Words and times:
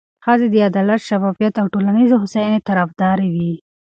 ښځې 0.25 0.47
د 0.51 0.55
عدالت، 0.69 1.01
شفافیت 1.09 1.53
او 1.61 1.65
ټولنیزې 1.73 2.15
هوساینې 2.21 2.59
طرفداره 2.69 3.25
وي. 3.33 3.53